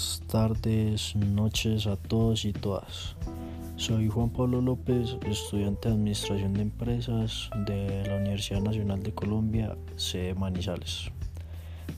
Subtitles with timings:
[0.00, 3.16] días, tardes, noches a todos y todas.
[3.76, 9.76] Soy Juan Pablo López, estudiante de Administración de Empresas de la Universidad Nacional de Colombia,
[9.96, 10.34] C.
[10.34, 11.10] Manizales.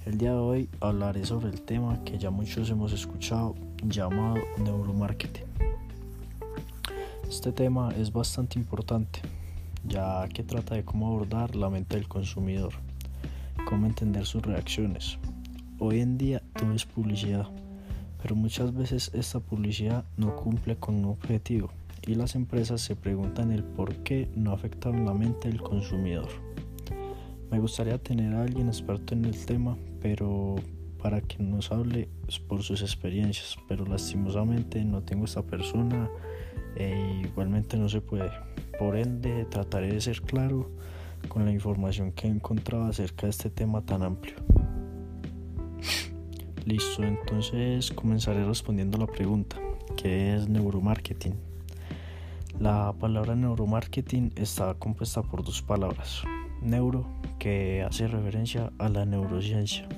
[0.05, 5.46] El día de hoy hablaré sobre el tema que ya muchos hemos escuchado llamado neuromarketing.
[7.29, 9.21] Este tema es bastante importante
[9.84, 12.73] ya que trata de cómo abordar la mente del consumidor,
[13.69, 15.19] cómo entender sus reacciones,
[15.84, 17.48] Hoy en día todo es publicidad,
[18.23, 21.71] pero muchas veces esta publicidad no cumple con un objetivo
[22.07, 26.29] y las empresas se preguntan el por qué no afectan la mente del consumidor.
[27.51, 30.57] Me gustaría tener a alguien experto en el tema, pero
[31.03, 32.09] para que nos hable
[32.48, 36.09] por sus experiencias, pero lastimosamente no tengo esta persona
[36.77, 38.31] e igualmente no se puede.
[38.79, 40.70] Por ende, trataré de ser claro
[41.29, 44.37] con la información que he encontrado acerca de este tema tan amplio.
[46.64, 49.56] Listo, entonces comenzaré respondiendo la pregunta,
[49.96, 51.34] ¿qué es neuromarketing?
[52.60, 56.22] La palabra neuromarketing está compuesta por dos palabras,
[56.60, 57.05] neuro,
[57.40, 59.88] que hace referencia a la neurociencia,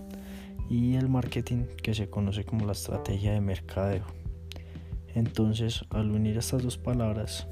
[0.71, 4.07] y el marketing, que se conoce como la estrategia de mercadeo.
[5.15, 7.47] Entonces, al unir estas dos palabras,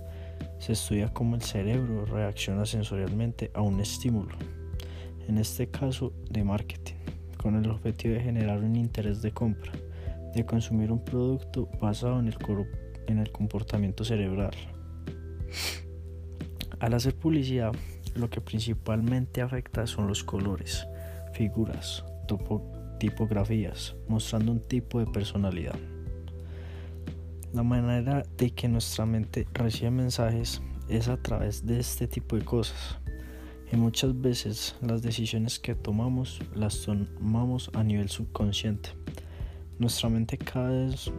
[0.58, 4.34] se estudia cómo el cerebro reacciona sensorialmente a un estímulo,
[5.28, 6.94] en este caso de marketing
[7.42, 9.72] con el objetivo de generar un interés de compra,
[10.34, 12.36] de consumir un producto basado en el,
[13.08, 14.52] en el comportamiento cerebral.
[16.78, 17.72] Al hacer publicidad,
[18.14, 20.86] lo que principalmente afecta son los colores,
[21.32, 22.04] figuras,
[22.98, 25.74] tipografías, mostrando un tipo de personalidad.
[27.52, 32.44] La manera de que nuestra mente recibe mensajes es a través de este tipo de
[32.44, 33.01] cosas.
[33.72, 38.90] Y muchas veces las decisiones que tomamos las tomamos a nivel subconsciente.
[39.78, 41.10] Nuestra mente cada vez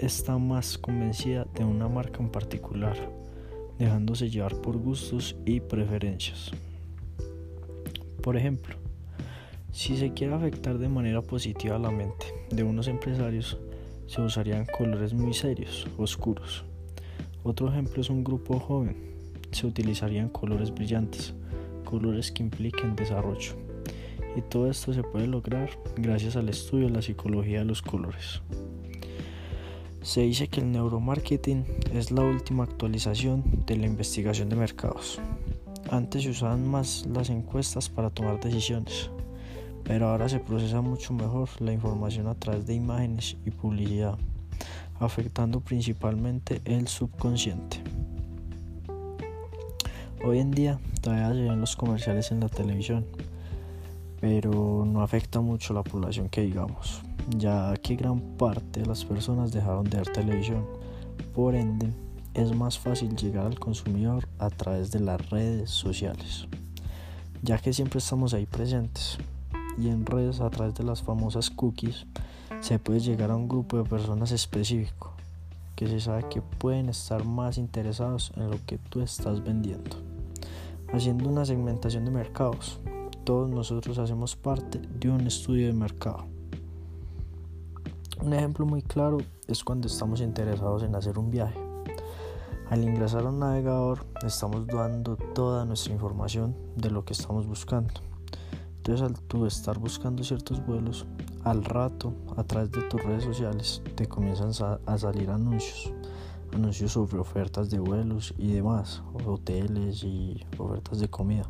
[0.00, 2.96] está más convencida de una marca en particular,
[3.78, 6.52] dejándose llevar por gustos y preferencias.
[8.22, 8.76] Por ejemplo,
[9.70, 13.58] si se quiere afectar de manera positiva la mente de unos empresarios,
[14.06, 16.64] se usarían colores muy serios, oscuros.
[17.42, 18.96] Otro ejemplo es un grupo joven,
[19.50, 21.34] se utilizarían colores brillantes
[21.94, 23.52] colores que impliquen desarrollo.
[24.36, 28.42] Y todo esto se puede lograr gracias al estudio de la psicología de los colores.
[30.02, 35.20] Se dice que el neuromarketing es la última actualización de la investigación de mercados.
[35.88, 39.10] Antes se usaban más las encuestas para tomar decisiones,
[39.84, 44.18] pero ahora se procesa mucho mejor la información a través de imágenes y publicidad,
[44.98, 48.03] afectando principalmente el subconsciente.
[50.26, 53.04] Hoy en día todavía se ven los comerciales en la televisión,
[54.22, 57.02] pero no afecta mucho a la población que digamos,
[57.36, 60.64] ya que gran parte de las personas dejaron de ver televisión.
[61.34, 61.92] Por ende,
[62.32, 66.48] es más fácil llegar al consumidor a través de las redes sociales,
[67.42, 69.18] ya que siempre estamos ahí presentes.
[69.76, 72.06] Y en redes, a través de las famosas cookies,
[72.60, 75.12] se puede llegar a un grupo de personas específico
[75.76, 80.13] que se sabe que pueden estar más interesados en lo que tú estás vendiendo
[80.94, 82.78] haciendo una segmentación de mercados.
[83.24, 86.26] Todos nosotros hacemos parte de un estudio de mercado.
[88.22, 89.18] Un ejemplo muy claro
[89.48, 91.58] es cuando estamos interesados en hacer un viaje.
[92.70, 97.94] Al ingresar a un navegador estamos dando toda nuestra información de lo que estamos buscando.
[98.76, 101.06] Entonces al tú estar buscando ciertos vuelos,
[101.42, 104.50] al rato a través de tus redes sociales te comienzan
[104.86, 105.92] a salir anuncios
[106.54, 111.48] anuncios sobre ofertas de vuelos y demás, hoteles y ofertas de comida.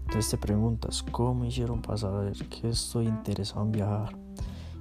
[0.00, 4.18] Entonces te preguntas, ¿cómo hicieron para saber que estoy interesado en viajar?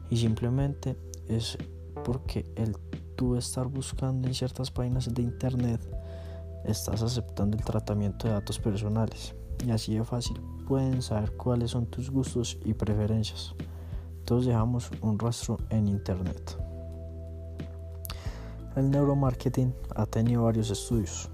[0.09, 1.57] Y simplemente es
[2.03, 2.75] porque el
[3.15, 5.79] tú estar buscando en ciertas páginas de internet,
[6.65, 9.35] estás aceptando el tratamiento de datos personales.
[9.65, 13.53] Y así de fácil pueden saber cuáles son tus gustos y preferencias.
[14.25, 16.70] Todos dejamos un rastro en internet.
[18.75, 21.29] El neuromarketing ha tenido varios estudios.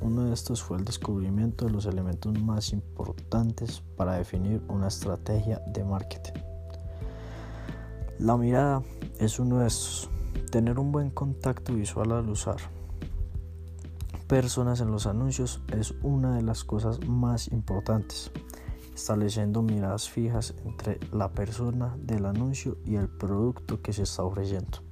[0.00, 5.60] Uno de estos fue el descubrimiento de los elementos más importantes para definir una estrategia
[5.66, 6.40] de marketing.
[8.18, 8.82] La mirada
[9.18, 10.08] es uno de estos.
[10.50, 12.56] Tener un buen contacto visual al usar
[14.30, 18.30] personas en los anuncios es una de las cosas más importantes,
[18.94, 24.89] estableciendo miradas fijas entre la persona del anuncio y el producto que se está ofreciendo.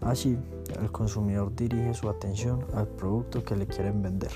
[0.00, 0.36] Así,
[0.80, 4.32] el consumidor dirige su atención al producto que le quieren vender.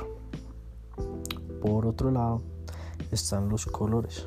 [1.61, 2.43] Por otro lado,
[3.11, 4.27] están los colores.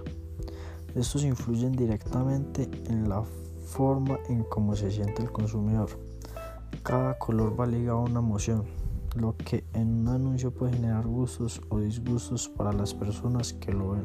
[0.95, 3.23] Estos influyen directamente en la
[3.65, 5.89] forma en cómo se siente el consumidor.
[6.83, 8.65] Cada color va ligado a una emoción,
[9.15, 13.91] lo que en un anuncio puede generar gustos o disgustos para las personas que lo
[13.91, 14.03] ven.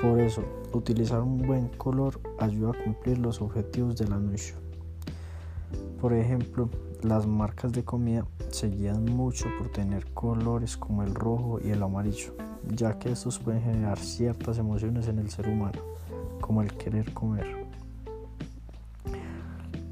[0.00, 0.42] Por eso,
[0.72, 4.56] utilizar un buen color ayuda a cumplir los objetivos del anuncio.
[6.00, 6.68] Por ejemplo,
[7.02, 11.82] las marcas de comida se guían mucho por tener colores como el rojo y el
[11.82, 12.34] amarillo,
[12.68, 15.80] ya que estos pueden generar ciertas emociones en el ser humano,
[16.40, 17.66] como el querer comer.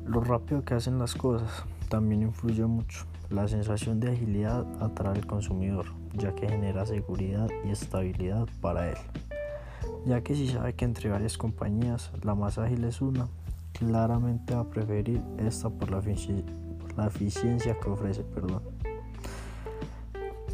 [0.05, 3.06] Lo rápido que hacen las cosas también influye mucho.
[3.29, 8.99] La sensación de agilidad atrae al consumidor, ya que genera seguridad y estabilidad para él.
[10.06, 13.29] Ya que si sabe que entre varias compañías la más ágil es una,
[13.73, 15.99] claramente va a preferir esta por la,
[17.07, 18.23] eficiencia que ofrece.
[18.23, 18.63] Perdón.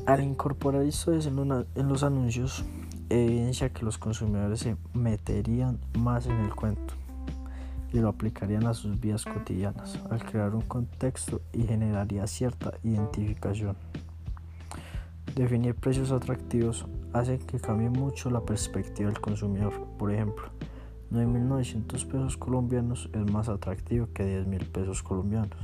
[0.06, 2.64] Al incorporar esto en los anuncios,
[3.08, 6.94] evidencia que los consumidores se meterían más en el cuento
[7.92, 13.76] y lo aplicarían a sus vidas cotidianas al crear un contexto y generaría cierta identificación.
[15.34, 19.72] Definir precios atractivos hace que cambie mucho la perspectiva del consumidor.
[19.98, 20.44] Por ejemplo,
[21.12, 25.58] 9.900 pesos colombianos es más atractivo que 10.000 pesos colombianos.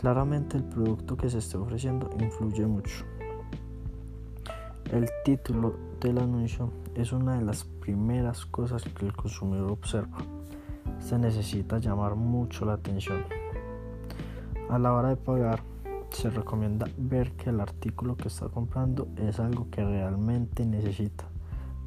[0.00, 3.04] Claramente el producto que se esté ofreciendo influye mucho.
[4.90, 10.18] El título del anuncio es una de las primeras cosas que el consumidor observa.
[10.98, 13.24] Se necesita llamar mucho la atención.
[14.70, 15.62] A la hora de pagar,
[16.10, 21.26] se recomienda ver que el artículo que está comprando es algo que realmente necesita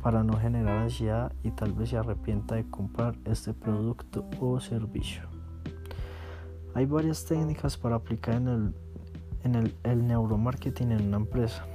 [0.08, 5.24] para no generar ansiedad y tal vez se arrepienta de comprar este producto o servicio.
[6.76, 8.86] Hay varias técnicas para aplicar en
[9.44, 11.66] el, neuromarketing en una empresa.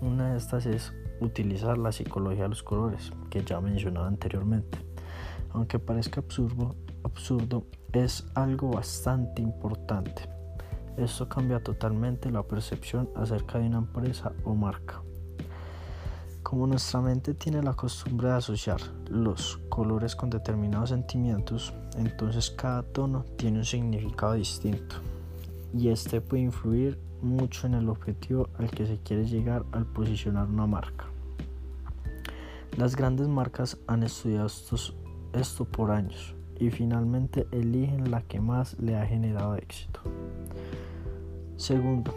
[0.00, 4.76] Una de estas es utilizar la psicología de los colores, que ya mencionaba anteriormente.
[5.52, 6.74] Aunque parezca absurdo,
[7.04, 10.22] absurdo, es algo bastante importante.
[10.96, 15.00] Esto cambia totalmente la percepción acerca de una empresa o marca.
[16.44, 22.82] Como nuestra mente tiene la costumbre de asociar los colores con determinados sentimientos, entonces cada
[22.82, 24.96] tono tiene un significado distinto
[25.72, 30.46] y este puede influir mucho en el objetivo al que se quiere llegar al posicionar
[30.46, 31.06] una marca.
[32.76, 34.48] Las grandes marcas han estudiado
[35.32, 40.00] esto por años y finalmente eligen la que más le ha generado éxito.
[41.56, 42.12] Segundo,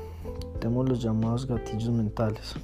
[0.60, 2.56] tenemos los llamados gatillos mentales.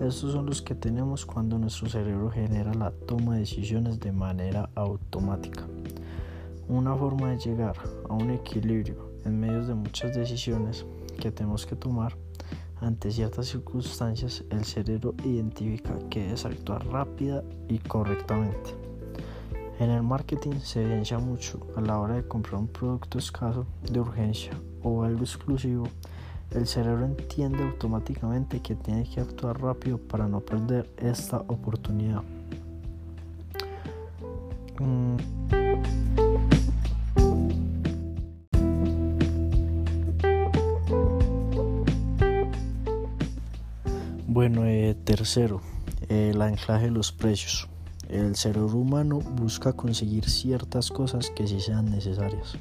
[0.00, 4.70] Estos son los que tenemos cuando nuestro cerebro genera la toma de decisiones de manera
[4.74, 5.66] automática.
[6.68, 7.76] Una forma de llegar
[8.08, 10.86] a un equilibrio en medio de muchas decisiones
[11.20, 12.16] que tenemos que tomar
[12.80, 18.74] ante ciertas circunstancias, el cerebro identifica que es actuar rápida y correctamente.
[19.78, 24.00] En el marketing se evidencia mucho a la hora de comprar un producto escaso, de
[24.00, 25.84] urgencia o algo exclusivo
[26.52, 32.22] el cerebro entiende automáticamente que tiene que actuar rápido para no perder esta oportunidad.
[34.80, 35.16] Mm.
[44.26, 45.60] Bueno, eh, tercero,
[46.08, 47.68] el anclaje de los precios.
[48.08, 52.56] El cerebro humano busca conseguir ciertas cosas que sí sean necesarias,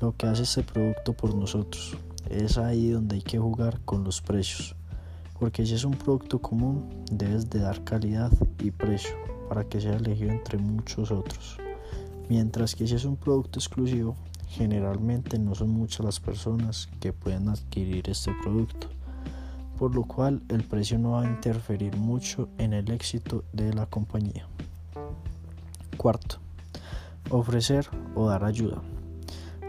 [0.00, 1.96] lo que hace este producto por nosotros
[2.30, 4.76] es ahí donde hay que jugar con los precios.
[5.38, 9.16] Porque si es un producto común, debes de dar calidad y precio
[9.48, 11.58] para que sea elegido entre muchos otros.
[12.28, 14.16] Mientras que si es un producto exclusivo,
[14.48, 18.88] generalmente no son muchas las personas que pueden adquirir este producto,
[19.78, 23.86] por lo cual el precio no va a interferir mucho en el éxito de la
[23.86, 24.46] compañía.
[25.96, 26.36] Cuarto,
[27.30, 28.82] ofrecer o dar ayuda.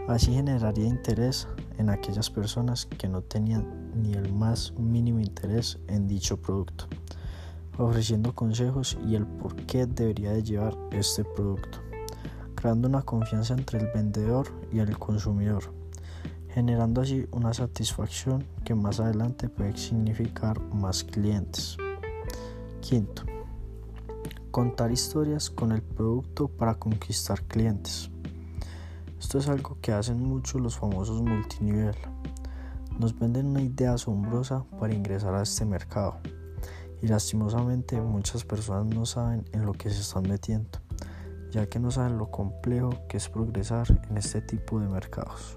[0.06, 6.06] Así generaría interés en aquellas personas que no tenían ni el más mínimo interés en
[6.08, 6.86] dicho producto,
[7.78, 11.78] ofreciendo consejos y el por qué debería de llevar este producto,
[12.54, 15.72] creando una confianza entre el vendedor y el consumidor,
[16.50, 21.76] generando así una satisfacción que más adelante puede significar más clientes.
[22.80, 23.22] Quinto,
[24.50, 28.10] contar historias con el producto para conquistar clientes.
[29.24, 31.96] Esto es algo que hacen mucho los famosos multinivel.
[32.98, 36.18] Nos venden una idea asombrosa para ingresar a este mercado.
[37.00, 40.78] Y lastimosamente muchas personas no saben en lo que se están metiendo,
[41.50, 45.56] ya que no saben lo complejo que es progresar en este tipo de mercados.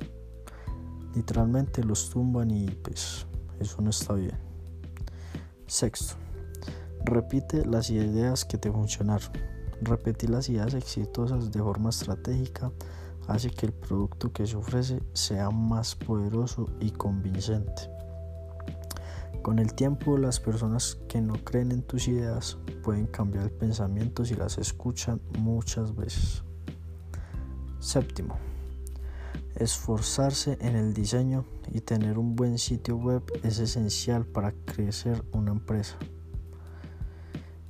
[1.13, 3.27] Literalmente los tumban y pues
[3.59, 4.39] eso no está bien.
[5.67, 6.15] Sexto,
[7.03, 9.29] repite las ideas que te funcionaron.
[9.81, 12.71] Repetir las ideas exitosas de forma estratégica
[13.27, 17.89] hace que el producto que se ofrece sea más poderoso y convincente.
[19.41, 24.35] Con el tiempo, las personas que no creen en tus ideas pueden cambiar pensamiento si
[24.35, 26.43] las escuchan muchas veces.
[27.79, 28.35] Séptimo,
[29.55, 35.51] esforzarse en el diseño y tener un buen sitio web es esencial para crecer una
[35.51, 35.95] empresa,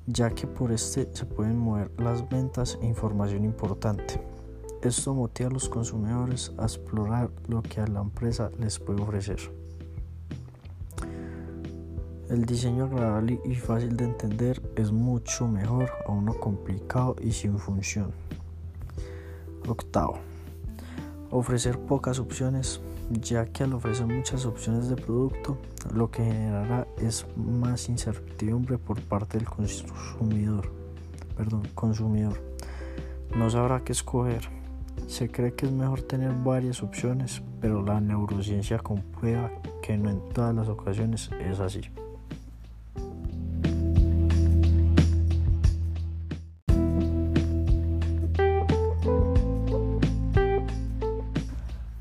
[0.08, 4.37] ya que por este se pueden mover las ventas e información importante.
[4.82, 9.40] Esto motiva a los consumidores a explorar lo que a la empresa les puede ofrecer.
[12.30, 17.58] El diseño agradable y fácil de entender es mucho mejor a uno complicado y sin
[17.58, 18.12] función.
[19.68, 20.20] Octavo.
[21.32, 25.58] Ofrecer pocas opciones, ya que al ofrecer muchas opciones de producto,
[25.94, 30.70] lo que generará es más incertidumbre por parte del consumidor.
[31.36, 32.40] Perdón, consumidor.
[33.36, 34.57] No sabrá qué escoger.
[35.06, 39.52] Se cree que es mejor tener varias opciones, pero la neurociencia comprueba
[39.82, 41.82] que no en todas las ocasiones es así.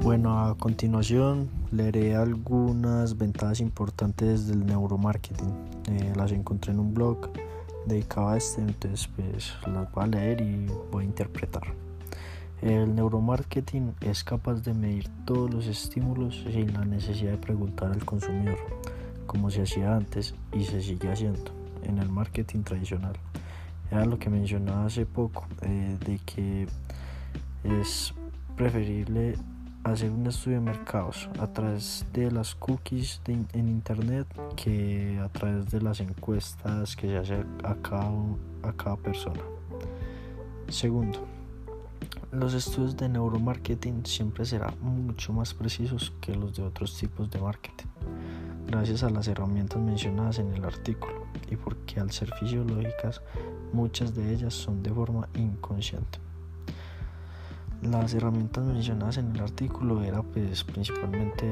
[0.06, 5.52] Bueno, a continuación leeré algunas ventajas importantes del neuromarketing.
[5.88, 7.28] Eh, las encontré en un blog
[7.86, 11.85] dedicado a este, entonces pues las voy a leer y voy a interpretar.
[12.62, 18.04] El neuromarketing es capaz de medir todos los estímulos sin la necesidad de preguntar al
[18.04, 18.58] consumidor,
[19.26, 23.12] como se hacía antes y se sigue haciendo en el marketing tradicional.
[23.90, 26.66] Era lo que mencionaba hace poco, eh, de que
[27.62, 28.14] es
[28.56, 29.36] preferible
[29.84, 35.70] hacer un estudio de mercados a través de las cookies en internet que a través
[35.70, 38.10] de las encuestas que se hace a cada,
[38.62, 39.42] a cada persona.
[40.68, 41.35] Segundo,
[42.33, 47.40] los estudios de neuromarketing siempre serán mucho más precisos que los de otros tipos de
[47.40, 47.87] marketing,
[48.66, 53.23] gracias a las herramientas mencionadas en el artículo y porque al ser fisiológicas
[53.73, 56.18] muchas de ellas son de forma inconsciente.
[57.83, 61.47] Las herramientas mencionadas en el artículo era pues principalmente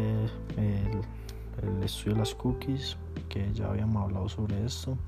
[0.57, 2.97] el, estudio de las cookies,
[3.29, 4.99] que ya habíamos hablado sobre esto,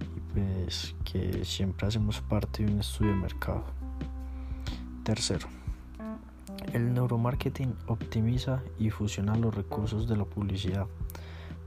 [0.00, 3.81] y pues que siempre hacemos parte de un estudio de mercado.
[5.04, 5.48] Tercero,
[6.72, 10.86] el neuromarketing optimiza y fusiona los recursos de la publicidad,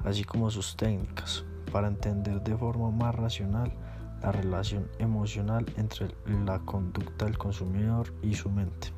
[0.06, 3.74] así como sus técnicas, para entender de forma más racional
[4.22, 6.16] la relación emocional entre
[6.46, 8.94] la conducta del consumidor y su mente.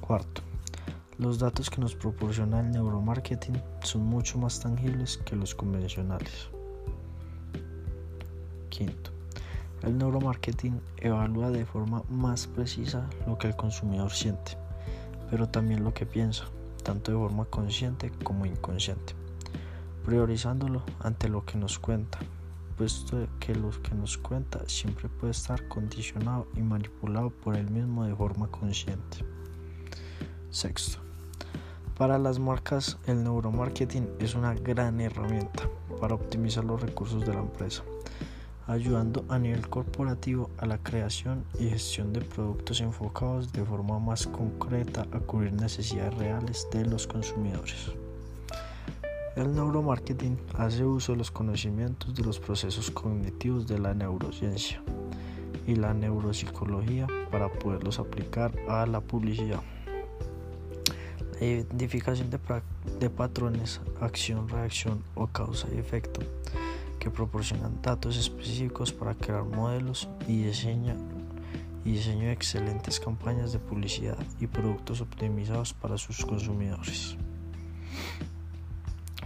[0.00, 0.42] Cuarto,
[1.16, 6.50] los datos que nos proporciona el neuromarketing son mucho más tangibles que los convencionales.
[8.68, 9.11] Quinto,
[9.82, 14.56] el neuromarketing evalúa de forma más precisa lo que el consumidor siente,
[15.30, 16.44] pero también lo que piensa,
[16.82, 19.14] tanto de forma consciente como inconsciente,
[20.04, 22.18] priorizándolo ante lo que nos cuenta,
[22.76, 28.04] puesto que lo que nos cuenta siempre puede estar condicionado y manipulado por él mismo
[28.04, 29.24] de forma consciente.
[30.50, 30.98] Sexto,
[31.98, 35.68] para las marcas el neuromarketing es una gran herramienta
[36.00, 37.82] para optimizar los recursos de la empresa,
[38.66, 44.26] ayudando a nivel corporativo a la creación y gestión de productos enfocados de forma más
[44.26, 47.92] concreta a cubrir necesidades reales de los consumidores.
[49.34, 54.82] El neuromarketing hace uso de los conocimientos de los procesos cognitivos de la neurociencia
[55.66, 59.60] y la neuropsicología para poderlos aplicar a la publicidad.
[61.40, 66.20] La identificación de, patrones, acción, reacción o causa y efecto
[67.02, 70.94] que proporcionan datos específicos para crear modelos y diseño,
[71.84, 77.16] y diseño excelentes campañas de publicidad y productos optimizados para sus consumidores.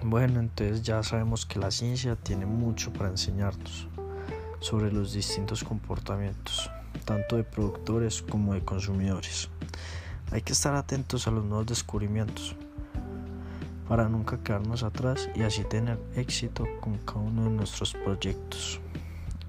[0.02, 3.88] Bueno, entonces ya sabemos que la ciencia tiene mucho para enseñarnos
[4.61, 6.71] sobre los distintos comportamientos,
[7.04, 9.50] tanto de productores como de consumidores.
[10.30, 12.56] Hay que estar atentos a los nuevos descubrimientos
[13.88, 18.81] para nunca quedarnos atrás y así tener éxito con cada uno de nuestros proyectos.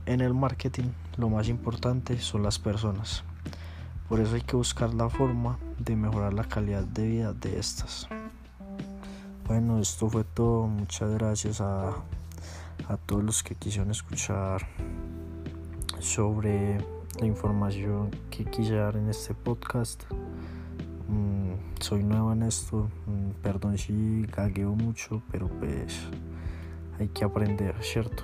[0.05, 3.23] En el marketing lo más importante son las personas.
[4.07, 8.07] Por eso hay que buscar la forma de mejorar la calidad de vida de estas.
[9.47, 10.67] Bueno, esto fue todo.
[10.67, 11.89] Muchas gracias a,
[12.87, 14.65] a todos los que quisieron escuchar
[15.99, 16.77] sobre
[17.19, 20.03] la información que quise dar en este podcast.
[21.79, 25.99] Soy nuevo en esto, mm, perdón si gagueo mucho, pero pues
[26.99, 28.23] hay que aprender, ¿cierto?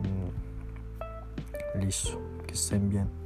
[0.00, 3.21] Mm, listo, que estén bien.